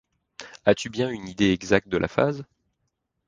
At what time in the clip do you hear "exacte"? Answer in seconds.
1.51-1.87